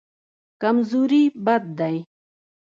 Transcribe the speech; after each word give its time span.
کمزوري 0.61 1.23
بد 1.45 1.63
دی. 1.77 1.97